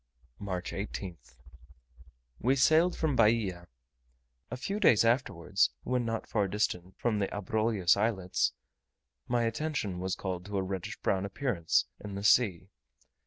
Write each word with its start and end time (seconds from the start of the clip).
March 0.39 0.71
18th. 0.71 1.35
We 2.39 2.55
sailed 2.55 2.97
from 2.97 3.15
Bahia. 3.15 3.67
A 4.49 4.57
few 4.57 4.79
days 4.79 5.05
afterwards, 5.05 5.69
when 5.83 6.05
not 6.05 6.25
far 6.25 6.47
distant 6.47 6.95
from 6.97 7.19
the 7.19 7.27
Abrolhos 7.27 7.95
Islets, 7.95 8.53
my 9.27 9.43
attention 9.43 9.99
was 9.99 10.15
called 10.15 10.43
to 10.45 10.57
a 10.57 10.63
reddish 10.63 10.99
brown 11.01 11.23
appearance 11.23 11.85
in 11.99 12.15
the 12.15 12.23
sea. 12.23 12.71